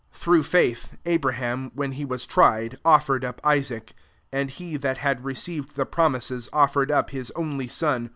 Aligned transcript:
17 0.13 0.19
Through 0.23 0.41
faith, 0.49 0.97
Abraham, 1.05 1.69
when 1.75 1.91
he 1.91 2.05
was 2.05 2.25
tried, 2.25 2.79
offered 2.83 3.23
up 3.23 3.39
Isaac; 3.43 3.93
and 4.31 4.49
he 4.49 4.75
that 4.77 4.97
had 4.97 5.21
receiv 5.21 5.65
ed 5.65 5.69
the 5.75 5.85
promises 5.85 6.49
offered 6.51 6.89
up 6.89 7.11
his 7.11 7.29
only 7.35 7.69
«on. 7.83 8.09